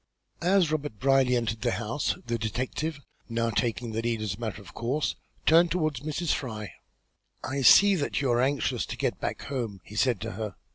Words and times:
As 0.41 0.71
Robert 0.71 0.97
Brierly 0.97 1.35
entered 1.35 1.61
the 1.61 1.73
house, 1.73 2.15
the 2.25 2.39
detective, 2.39 2.99
now 3.29 3.51
taking 3.51 3.91
the 3.91 4.01
lead 4.01 4.19
as 4.23 4.33
a 4.33 4.39
matter 4.39 4.59
of 4.59 4.73
course, 4.73 5.15
turned 5.45 5.69
toward 5.69 5.97
Mrs. 5.97 6.33
Fry. 6.33 6.73
"I 7.43 7.61
see 7.61 7.93
that 7.93 8.19
you 8.19 8.31
are 8.31 8.41
anxious 8.41 8.87
to 8.87 8.97
get 8.97 9.21
back 9.21 9.43
home," 9.43 9.79
he 9.83 9.95
said 9.95 10.19
to 10.21 10.31
her. 10.31 10.55